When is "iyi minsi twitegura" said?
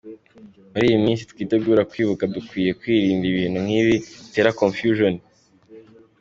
0.89-1.87